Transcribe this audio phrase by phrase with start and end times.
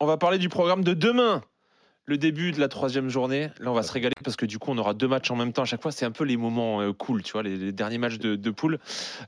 [0.00, 1.42] On va parler du programme de demain.
[2.10, 3.50] Le début de la troisième journée.
[3.60, 5.52] Là, on va se régaler parce que du coup, on aura deux matchs en même
[5.52, 5.92] temps à chaque fois.
[5.92, 8.50] C'est un peu les moments euh, cool, tu vois, les, les derniers matchs de, de
[8.50, 8.80] poule.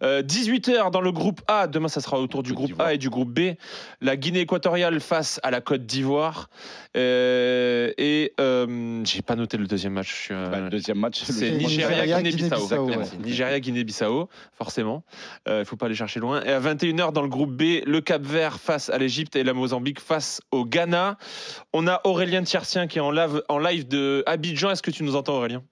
[0.02, 1.68] 18h dans le groupe A.
[1.68, 2.72] Demain, ça sera autour du groupe.
[2.80, 3.52] A et du groupe B.
[4.00, 6.50] La Guinée équatoriale face à la Côte d'Ivoire.
[6.96, 10.08] Euh, et euh, j'ai pas noté le deuxième match.
[10.10, 12.48] je suis, euh, Bah, le deuxième match, c'est le- Nigeria, Nigeria, Guinée-Bissau.
[12.56, 12.96] Guinée-Bissau, ouais.
[12.96, 13.18] Merci.
[13.18, 14.28] Nigeria, Guinée-Bissau,
[14.58, 15.04] forcément.
[15.46, 16.42] Il ne faut pas aller chercher loin.
[16.42, 20.00] Et à 21h, dans le groupe B, le Cap-Vert face à l'Égypte et la Mozambique
[20.00, 21.16] face au Ghana.
[21.72, 24.70] On a Aurélien Qui est en live, en live de Abidjan.
[24.70, 25.62] Est-ce que tu nous entends, Aurélien?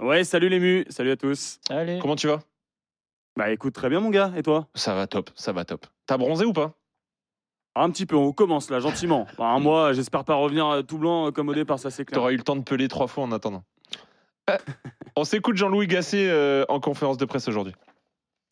[0.00, 1.58] Ouais, salut les mus, salut à tous.
[1.68, 1.98] Allez.
[2.00, 2.40] Comment tu vas?
[3.36, 4.68] Bah écoute, très bien mon gars, et toi?
[4.76, 5.86] Ça va top, ça va top.
[6.06, 6.72] T'as bronzé ou pas?
[7.74, 9.26] Un petit peu, on commence là, gentiment.
[9.38, 12.16] Bah, moi, j'espère pas revenir euh, tout blanc euh, comme au départ, ça c'est clair.
[12.16, 13.64] T'auras eu le temps de peler trois fois en attendant.
[14.50, 14.56] Euh,
[15.16, 17.74] on s'écoute Jean-Louis Gasset euh, en conférence de presse aujourd'hui.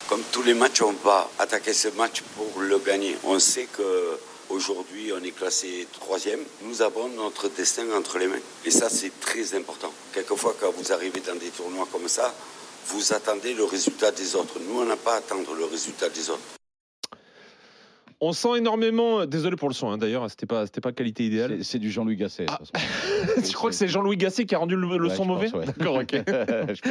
[0.09, 3.15] Comme tous les matchs, on va attaquer ce match pour le gagner.
[3.23, 4.17] On sait que
[4.49, 6.41] aujourd'hui, on est classé troisième.
[6.63, 8.39] Nous avons notre destin entre les mains.
[8.65, 9.93] Et ça, c'est très important.
[10.13, 12.33] Quelquefois, quand vous arrivez dans des tournois comme ça,
[12.87, 14.59] vous attendez le résultat des autres.
[14.59, 16.58] Nous, on n'a pas à attendre le résultat des autres.
[18.21, 19.25] On sent énormément.
[19.25, 21.63] Désolé pour le son, hein, d'ailleurs, c'était pas, c'était pas qualité idéale.
[21.63, 22.45] c'est- du Jean-Louis Gasset.
[22.45, 22.59] de Ah.
[23.45, 25.55] tu crois que c'est Jean-Louis Gasset qui a rendu le, le Ouais, son je mauvais
[25.55, 25.65] ouais.
[25.77, 26.11] D'accord, ok.
[26.27, 26.81] Je.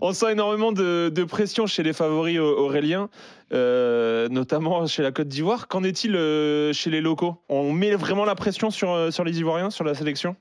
[0.00, 3.08] On sent énormément de, de pression chez les favoris au- Aurélien,
[3.52, 5.66] euh, notamment chez la Côte d'Ivoire.
[5.68, 7.36] Qu'en est-il euh, chez les locaux?
[7.48, 10.36] On met vraiment la pression sur, euh, sur les Ivoiriens, sur la sélection?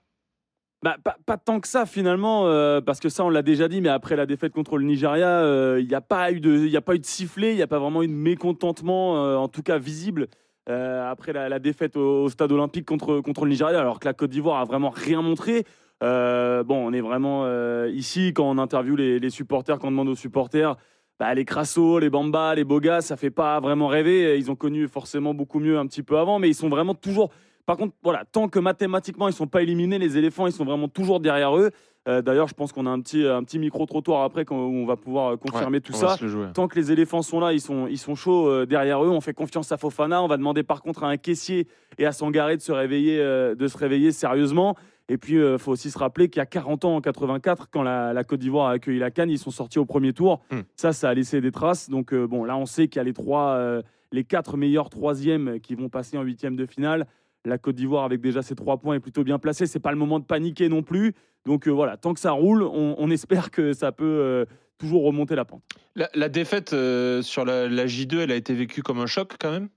[0.85, 3.89] Bah, pas, tant que ça finalement, euh, parce que ça on l'a déjà dit, mais
[3.89, 6.81] après la défaite contre le Nigeria, euh, il n'y a, pas eu de- il a
[6.81, 9.63] pas eu de sifflet, il n'y a pas vraiment eu de mécontentement, euh, en tout
[9.63, 10.27] cas visible,
[10.67, 14.61] après la, défaite au, stade olympique contre, contre le Nigeria, alors que la Côte d'Ivoire
[14.61, 15.63] a vraiment rien montré.
[16.01, 17.47] Bon, on est vraiment
[17.87, 20.75] ici, quand on interviewe les, supporters, quand on demande aux supporters,
[21.19, 24.37] bah, les Crasso, les Bamba, les Bogas, ça fait pas vraiment rêver.
[24.37, 27.31] Ils ont connu forcément beaucoup mieux un petit peu avant, mais ils sont vraiment toujours
[27.65, 30.87] par contre, voilà, tant que mathématiquement ils sont pas éliminés, les éléphants ils sont vraiment
[30.87, 31.71] toujours derrière eux.
[32.07, 34.75] Euh, D'ailleurs, je pense qu'on a un petit, un petit micro trottoir après quand, où
[34.75, 36.17] on va pouvoir euh, confirmer tout ça.
[36.53, 39.09] Tant que les éléphants sont là, ils sont, ils sont chauds euh, derrière eux.
[39.09, 40.21] On fait confiance à Fofana.
[40.21, 41.67] On va demander par contre à un caissier
[41.97, 44.75] et à Sangaré de se réveiller, euh, de se réveiller sérieusement.
[45.09, 47.83] Et puis, il faut aussi se rappeler qu'il y a 40 ans, en 84, quand
[47.83, 50.41] la, la Côte d'Ivoire a accueilli la Cannes, ils sont sortis au premier tour.
[50.49, 50.61] Hmm.
[50.75, 51.91] Ça, ça a laissé des traces.
[51.91, 53.81] Donc, bon, là, on sait qu'il y a les trois,
[54.11, 57.05] les quatre meilleurs troisièmes qui vont passer en huitième de finale.
[57.45, 59.67] La Côte d'Ivoire, avec déjà ses trois points, est plutôt bien placée.
[59.67, 61.13] C'est pas le moment de paniquer non plus.
[61.45, 64.45] Donc euh, voilà, tant que ça roule, on, on espère que ça peut euh,
[64.77, 65.63] toujours remonter la pente.
[65.95, 69.35] La, la défaite euh, sur la, la J2, elle a été vécue comme un choc
[69.39, 69.69] quand même?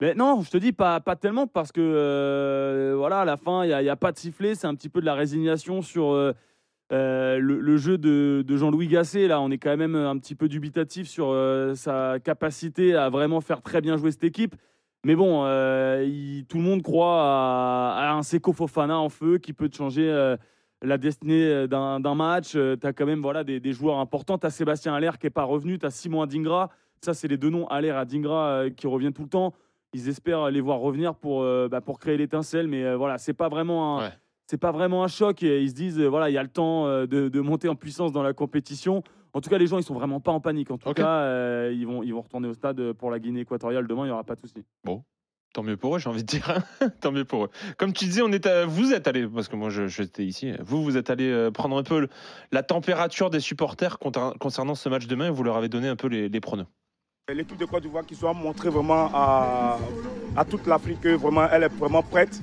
[0.00, 3.68] Mais non, je te dis pas, pas tellement parce que voilà, à la fin, il
[3.68, 4.56] n'y a, pas de sifflet.
[4.56, 6.14] C'est un petit peu de la résignation sur
[6.90, 9.28] le, le jeu de, de Jean-Louis Gasset.
[9.28, 11.32] Là, on est quand même un petit peu dubitatif sur
[11.76, 14.56] sa capacité à vraiment faire très bien jouer cette équipe.
[15.04, 19.68] Mais bon, euh, tout le monde croit à, un Seko Fofana en feu qui peut
[19.68, 20.36] te changer euh,
[20.80, 22.52] la destinée d'un d'un match.
[22.52, 24.38] tu as quand même voilà, des, joueurs importants.
[24.38, 25.78] Tu as Sébastien Allaire qui n'est pas revenu.
[25.78, 26.70] Tu as Simon Adingra.
[27.04, 29.54] Ça, c'est les deux noms, Allaire et Adingra, euh, qui reviennent tout le temps.
[29.92, 32.68] Ils espèrent les voir revenir pour, euh, bah, créer l'étincelle.
[32.68, 34.12] Mais euh, voilà, c'est pas vraiment un.
[34.52, 36.48] C'est pas vraiment un choc et ils se disent euh, voilà il y a le
[36.50, 39.02] temps euh, de, de monter en puissance dans la compétition.
[39.32, 40.70] En tout cas les gens ils sont vraiment pas en panique.
[40.70, 43.86] En tout cas euh, ils vont ils vont retourner au stade pour la Guinée équatoriale
[43.86, 44.62] demain il y aura pas de souci.
[45.54, 46.46] Tant mieux pour eux, j'ai envie de dire.
[47.00, 47.50] Tant mieux pour eux.
[47.78, 50.52] Comme tu disais, on est à- vous êtes allé, parce que moi je- j'étais ici,
[50.60, 52.08] vous, vous êtes allé prendre un peu le-
[52.52, 53.98] la température des supporters
[54.38, 56.66] concernant ce match demain et vous leur avez donné un peu les, les pronos.
[57.32, 59.78] L'équipe de Côte d'Ivoire qui soit montré vraiment à,
[60.36, 62.42] à toute l'Afrique que vraiment elle est vraiment prête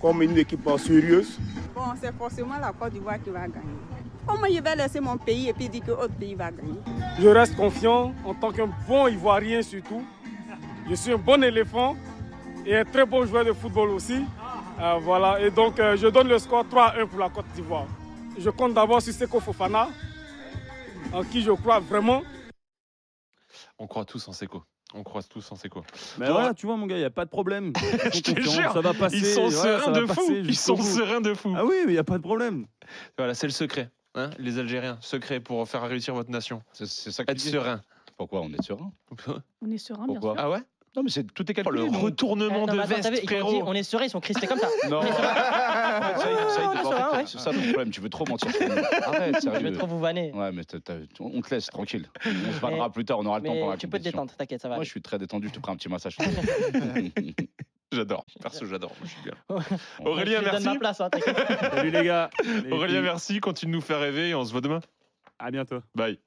[0.00, 1.38] comme une équipe sérieuse.
[1.74, 3.78] Bon, c'est forcément la Côte d'Ivoire qui va gagner.
[4.26, 6.78] Comment je vais laisser mon pays et puis dire que l'autre pays va gagner
[7.18, 10.04] Je reste confiant en tant qu'un bon Ivoirien surtout.
[10.88, 11.96] Je suis un bon éléphant
[12.66, 14.24] et un très bon joueur de football aussi.
[14.80, 17.46] Euh, voilà, et donc euh, je donne le score 3 à 1 pour la Côte
[17.54, 17.86] d'Ivoire.
[18.38, 19.88] Je compte d'abord sur Seko Fofana,
[21.12, 22.22] en qui je crois vraiment.
[23.78, 24.62] On croit tous en Seco.
[24.94, 25.82] On croit tous en Seco.
[26.18, 27.72] Mais voilà tu vois mon gars il y a pas de problème.
[28.12, 29.18] Je te jure, ça va passer.
[29.18, 30.14] Ils sont voilà, sereins de fou.
[30.14, 30.82] passer Ils sont bout.
[30.82, 31.52] sereins de fou.
[31.56, 32.66] Ah oui mais il y a pas de problème.
[33.18, 33.90] Voilà, c'est le secret.
[34.14, 36.62] hein, les Algériens, secret pour faire réussir votre nation.
[36.72, 37.50] C'est ça que Être tu dis.
[37.52, 37.82] serein.
[38.16, 38.90] Pourquoi on est serein?
[39.62, 40.34] On est serein, bien Pourquoi?
[40.34, 40.40] sûr.
[40.44, 40.62] Ah ouais?
[40.96, 41.90] Non, mais c'est tout est Oh, Le calculé.
[41.90, 43.62] non retournement non, de veste, frérot.
[43.66, 44.68] on est serein, ils sont crispés comme ça.
[44.88, 45.00] Non,
[47.26, 47.90] c'est ça ton problème.
[47.90, 48.50] Tu veux trop mentir.
[49.06, 49.72] Arrête, Je vais sérieux.
[49.72, 50.32] trop vous vanner.
[50.32, 50.62] Ouais, mais
[51.20, 52.08] on te laisse tranquille.
[52.24, 54.32] On se parlera plus tard, on aura le temps pour la tu peux te détendre,
[54.34, 54.76] t'inquiète, ça va.
[54.76, 56.16] Moi, je suis très détendu, je te ferai un petit massage.
[57.90, 58.26] J'adore.
[58.42, 58.92] Perso, j'adore.
[59.00, 59.34] Moi, je suis bien.
[60.04, 60.66] Aurélien, je te donne merci.
[60.68, 61.38] ma place, hein, t'inquiète.
[61.72, 62.28] Salut les gars.
[62.70, 63.40] Aurélien, merci.
[63.40, 64.80] Continue de nous faire rêver et on se voit demain.
[65.38, 65.78] À bientôt.
[65.94, 66.18] Bye.